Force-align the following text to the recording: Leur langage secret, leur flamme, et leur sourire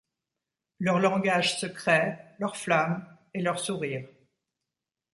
Leur 0.79 0.97
langage 0.97 1.59
secret, 1.59 2.35
leur 2.39 2.57
flamme, 2.57 3.05
et 3.35 3.41
leur 3.43 3.59
sourire 3.59 4.07